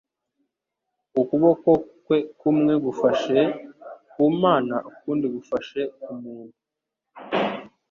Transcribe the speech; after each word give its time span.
ukuboko 1.21 1.69
kwe 2.05 2.17
kumwe 2.39 2.73
gufashe 2.85 3.37
ku 4.11 4.21
Mana 4.41 4.75
ukundi 4.89 5.25
gufashe 5.35 5.81
ku 6.01 6.11
muntu. 6.21 6.57